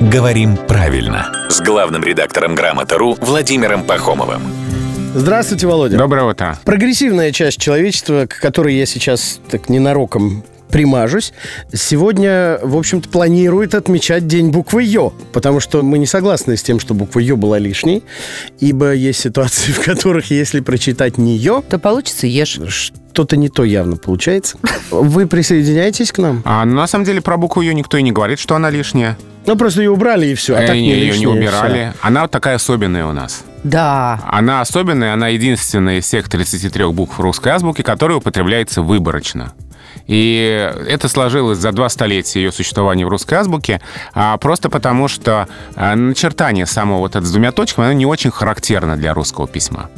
«Говорим 0.00 0.56
правильно» 0.56 1.30
с 1.50 1.60
главным 1.60 2.02
редактором 2.02 2.54
«Грамота.ру» 2.54 3.18
Владимиром 3.20 3.84
Пахомовым. 3.84 4.40
Здравствуйте, 5.14 5.66
Володя. 5.66 5.98
Доброе 5.98 6.24
утро. 6.24 6.58
Прогрессивная 6.64 7.32
часть 7.32 7.60
человечества, 7.60 8.24
к 8.26 8.40
которой 8.40 8.74
я 8.76 8.86
сейчас 8.86 9.40
так 9.50 9.68
ненароком 9.68 10.42
примажусь, 10.70 11.34
сегодня, 11.74 12.58
в 12.62 12.78
общем-то, 12.78 13.10
планирует 13.10 13.74
отмечать 13.74 14.26
День 14.26 14.50
буквы 14.50 14.84
Ё, 14.84 15.12
потому 15.34 15.60
что 15.60 15.82
мы 15.82 15.98
не 15.98 16.06
согласны 16.06 16.56
с 16.56 16.62
тем, 16.62 16.80
что 16.80 16.94
буква 16.94 17.18
Ё 17.18 17.36
была 17.36 17.58
лишней, 17.58 18.02
ибо 18.58 18.94
есть 18.94 19.20
ситуации, 19.20 19.72
в 19.72 19.84
которых, 19.84 20.30
если 20.30 20.60
прочитать 20.60 21.18
не 21.18 21.36
Ё, 21.36 21.62
То 21.68 21.78
получится 21.78 22.26
ешь. 22.26 22.58
что-то 22.68 23.36
не 23.36 23.50
то 23.50 23.64
явно 23.64 23.96
получается. 23.96 24.56
Вы 24.90 25.26
присоединяетесь 25.26 26.10
к 26.10 26.18
нам? 26.18 26.40
А, 26.46 26.64
ну, 26.64 26.76
на 26.76 26.86
самом 26.86 27.04
деле 27.04 27.20
про 27.20 27.36
букву 27.36 27.60
ее 27.60 27.74
никто 27.74 27.98
и 27.98 28.02
не 28.02 28.12
говорит, 28.12 28.38
что 28.38 28.54
она 28.54 28.70
лишняя. 28.70 29.18
Ну, 29.50 29.56
просто 29.56 29.82
ее 29.82 29.90
убрали 29.90 30.28
и 30.28 30.34
все, 30.36 30.54
а 30.54 30.62
Э, 30.62 30.66
так 30.68 30.76
не, 30.76 30.82
не 30.82 30.92
ее 30.92 31.18
не 31.18 31.26
убирали. 31.26 31.92
Она 32.02 32.22
вот 32.22 32.30
такая 32.30 32.54
особенная 32.54 33.04
у 33.06 33.12
нас. 33.12 33.42
Да. 33.64 34.20
Она 34.24 34.60
особенная, 34.60 35.12
она 35.12 35.26
единственная 35.26 35.98
из 35.98 36.04
всех 36.04 36.28
33 36.28 36.84
букв 36.92 37.18
русской 37.18 37.48
азбуки, 37.48 37.82
которая 37.82 38.18
употребляется 38.18 38.80
выборочно. 38.80 39.52
И 40.06 40.72
это 40.86 41.08
сложилось 41.08 41.58
за 41.58 41.72
два 41.72 41.88
столетия 41.88 42.42
ее 42.42 42.52
существования 42.52 43.04
в 43.04 43.08
русской 43.08 43.34
азбуке, 43.34 43.80
а, 44.14 44.36
просто 44.36 44.70
потому 44.70 45.08
что 45.08 45.48
а, 45.74 45.96
начертание 45.96 46.64
самого 46.64 46.98
вот 46.98 47.16
это 47.16 47.26
с 47.26 47.30
двумя 47.32 47.50
точками, 47.50 47.88
оно 47.88 47.94
не 47.94 48.06
очень 48.06 48.30
характерно 48.30 48.96
для 48.96 49.14
русского 49.14 49.48
письма. 49.48 49.90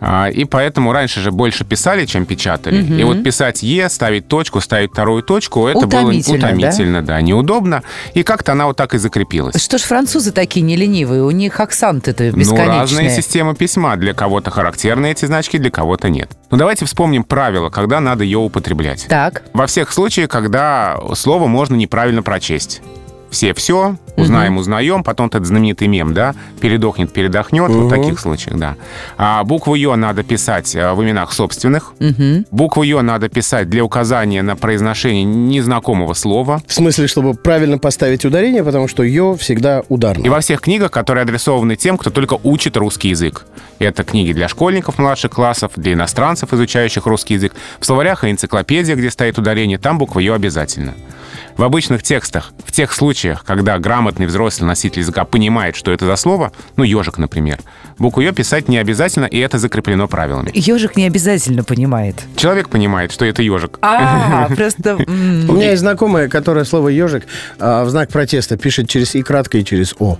А, 0.00 0.28
И 0.28 0.44
поэтому 0.44 0.92
раньше 0.92 1.20
же 1.20 1.30
больше 1.30 1.64
писали, 1.64 2.04
чем 2.06 2.26
печатали. 2.26 2.82
И 3.00 3.04
вот 3.04 3.22
писать 3.22 3.62
«е», 3.62 3.88
ставить 3.88 4.28
точку, 4.28 4.60
ставить 4.60 4.90
вторую 4.92 5.22
точку, 5.22 5.66
это 5.66 5.78
Утомительно, 5.86 6.38
было 6.38 6.48
утомительно, 6.48 7.02
да? 7.02 7.20
неудобно. 7.20 7.82
И 8.14 8.22
как-то 8.22 8.52
она 8.52 8.66
вот 8.66 8.76
так 8.76 8.94
и 8.94 8.98
закрепилась. 8.98 9.62
Что 9.62 9.78
ж 9.78 9.82
французы 9.82 10.32
такие 10.32 10.62
не 10.62 10.76
ленивые? 10.76 11.22
У 11.22 11.30
них 11.30 11.58
акценты-то 11.60 12.24
Ну, 12.24 12.36
бесконечные. 12.38 12.80
разные 12.80 13.10
системы 13.10 13.54
письма. 13.54 13.96
Для 13.96 14.14
кого-то 14.14 14.50
характерны 14.50 15.10
эти 15.10 15.24
значки, 15.26 15.58
для 15.58 15.70
кого-то 15.70 16.08
нет. 16.08 16.30
Ну, 16.50 16.56
давайте 16.58 16.84
вспомним 16.84 17.24
правила, 17.24 17.70
когда 17.70 18.00
надо 18.00 18.24
ее 18.24 18.38
употреблять. 18.38 19.06
Так. 19.08 19.42
Во 19.52 19.66
всех 19.66 19.92
случаях, 19.92 20.28
когда 20.28 20.98
слово 21.14 21.46
можно 21.46 21.74
неправильно 21.74 22.22
прочесть. 22.22 22.82
Все 23.34 23.52
все, 23.52 23.96
узнаем, 24.16 24.58
узнаем, 24.58 25.02
потом 25.02 25.26
этот 25.26 25.44
знаменитый 25.44 25.88
мем, 25.88 26.14
да, 26.14 26.36
передохнет, 26.60 27.12
передохнет, 27.12 27.68
вот 27.68 27.86
в 27.86 27.90
таких 27.90 28.20
случаях, 28.20 28.56
да. 28.56 28.76
А 29.18 29.42
букву 29.42 29.74
Ё 29.74 29.96
надо 29.96 30.22
писать 30.22 30.76
а, 30.76 30.94
в 30.94 31.02
именах 31.02 31.32
собственных. 31.32 31.94
Букву 32.52 32.84
Ё 32.84 33.02
надо 33.02 33.28
писать 33.28 33.68
для 33.68 33.82
указания 33.82 34.42
на 34.42 34.54
произношение 34.54 35.24
незнакомого 35.24 36.14
слова. 36.14 36.62
В 36.64 36.72
смысле, 36.72 37.08
чтобы 37.08 37.34
правильно 37.34 37.76
поставить 37.76 38.24
ударение, 38.24 38.62
потому 38.62 38.86
что 38.86 39.02
Ё 39.02 39.34
всегда 39.34 39.82
ударно. 39.88 40.24
И 40.24 40.28
во 40.28 40.38
всех 40.38 40.60
книгах, 40.60 40.92
которые 40.92 41.22
адресованы 41.22 41.74
тем, 41.74 41.98
кто 41.98 42.10
только 42.10 42.38
учит 42.44 42.76
русский 42.76 43.08
язык. 43.08 43.46
Это 43.80 44.04
книги 44.04 44.32
для 44.32 44.46
школьников 44.46 45.00
младших 45.00 45.32
классов, 45.32 45.72
для 45.74 45.94
иностранцев, 45.94 46.52
изучающих 46.52 47.04
русский 47.06 47.34
язык. 47.34 47.52
В 47.80 47.84
словарях 47.84 48.22
и 48.22 48.30
энциклопедиях, 48.30 48.96
где 48.96 49.10
стоит 49.10 49.38
ударение, 49.38 49.78
там 49.78 49.98
буква 49.98 50.20
«ё» 50.20 50.34
обязательно. 50.34 50.94
В 51.56 51.62
обычных 51.62 52.02
текстах, 52.02 52.52
в 52.64 52.72
тех 52.72 52.92
случаях, 52.92 53.44
когда 53.44 53.78
грамотный 53.78 54.26
взрослый 54.26 54.66
носитель 54.66 55.00
языка 55.00 55.24
понимает, 55.24 55.76
что 55.76 55.92
это 55.92 56.04
за 56.04 56.16
слово, 56.16 56.52
ну, 56.76 56.82
ежик, 56.82 57.16
например, 57.16 57.60
букву 57.96 58.22
«ё» 58.22 58.32
писать 58.32 58.68
не 58.68 58.76
обязательно, 58.78 59.26
и 59.26 59.38
это 59.38 59.58
закреплено 59.58 60.08
правилами. 60.08 60.50
Ежик 60.52 60.96
не 60.96 61.06
обязательно 61.06 61.62
понимает. 61.62 62.16
Человек 62.36 62.70
понимает, 62.70 63.12
что 63.12 63.24
это 63.24 63.42
ежик. 63.42 63.78
А, 63.82 64.48
просто... 64.56 64.96
У 64.96 65.52
меня 65.52 65.70
есть 65.70 65.80
знакомая, 65.80 66.28
которая 66.28 66.64
слово 66.64 66.88
ежик 66.88 67.24
а, 67.60 67.84
в 67.84 67.90
знак 67.90 68.10
протеста 68.10 68.56
пишет 68.56 68.88
через 68.88 69.14
и 69.14 69.22
кратко, 69.22 69.58
и 69.58 69.64
через 69.64 69.94
о. 70.00 70.18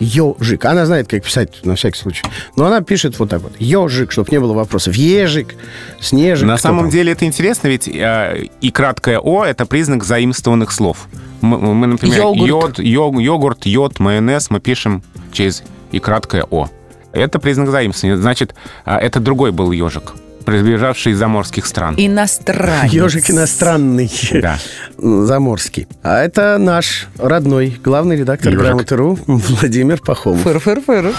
Ежик. 0.00 0.64
Она 0.64 0.86
знает, 0.86 1.08
как 1.08 1.24
писать, 1.24 1.64
на 1.64 1.74
всякий 1.74 1.98
случай. 1.98 2.22
Но 2.56 2.66
она 2.66 2.80
пишет 2.80 3.18
вот 3.18 3.30
так 3.30 3.42
вот. 3.42 3.52
Ежик, 3.58 4.12
чтобы 4.12 4.28
не 4.30 4.38
было 4.38 4.52
вопросов. 4.52 4.94
Ежик, 4.94 5.54
снежик. 6.00 6.46
На 6.46 6.56
самом 6.58 6.84
там? 6.84 6.90
деле 6.90 7.12
это 7.12 7.24
интересно, 7.24 7.68
ведь 7.68 7.88
э, 7.88 8.46
и 8.60 8.70
краткое 8.70 9.18
«о»— 9.18 9.44
это 9.46 9.66
признак 9.66 10.04
заимствованных 10.04 10.70
слов. 10.72 11.08
Мы, 11.40 11.58
мы, 11.58 11.86
например, 11.86 12.18
Йогурт. 12.18 12.48
йод, 12.48 12.78
йог- 12.80 13.20
йогурт, 13.20 13.66
йод, 13.66 13.98
майонез 14.00 14.50
мы 14.50 14.60
пишем 14.60 15.02
через 15.32 15.62
и 15.92 15.98
краткое 15.98 16.44
«о». 16.50 16.68
Это 17.12 17.38
признак 17.38 17.70
заимствования. 17.70 18.20
Значит, 18.20 18.54
а, 18.84 18.98
это 18.98 19.18
другой 19.20 19.50
был 19.50 19.72
ежик, 19.72 20.12
приближавший 20.48 21.12
из 21.12 21.18
заморских 21.18 21.66
стран. 21.66 21.94
Иностранец. 21.98 22.90
Ежик 22.90 23.30
иностранный. 23.30 24.10
Да. 24.32 24.58
Заморский. 24.96 25.86
А 26.02 26.22
это 26.22 26.56
наш 26.58 27.06
родной 27.18 27.78
главный 27.84 28.16
редактор. 28.16 28.54
Грамоты.ру 28.54 29.18
Владимир 29.26 30.00
Пахомов. 30.00 30.40
Фыр-фыр-фыр. 30.42 31.12